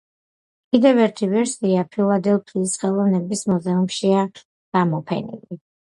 კიდევ 0.75 1.01
ერთი 1.07 1.29
ვერსია 1.33 1.83
ფილადელფიის 1.93 2.75
ხელოვნების 2.87 3.47
მუზეუმშია 3.53 4.29
გამოფენილი. 4.37 5.65